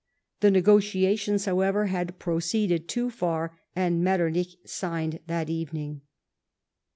The 0.39 0.49
negotiations, 0.49 1.45
however, 1.45 1.85
had 1.85 2.17
proceeded 2.17 2.87
too 2.87 3.11
far, 3.11 3.59
and 3.75 4.03
Metter 4.03 4.31
nich 4.31 4.57
siofned 4.65 5.19
that 5.27 5.47
evening. 5.47 6.01